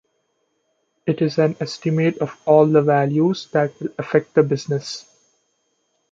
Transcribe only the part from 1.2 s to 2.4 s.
is an estimate of